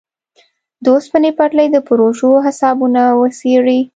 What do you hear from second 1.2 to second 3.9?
پټلۍ د پروژو حسابونه وڅېړي.